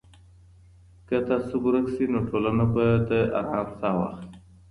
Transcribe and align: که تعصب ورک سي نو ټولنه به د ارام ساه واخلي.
که 1.07 1.15
تعصب 1.27 1.61
ورک 1.65 1.85
سي 1.95 2.05
نو 2.11 2.19
ټولنه 2.29 2.65
به 2.73 2.85
د 3.09 3.11
ارام 3.39 3.67
ساه 3.79 3.95
واخلي. 3.97 4.37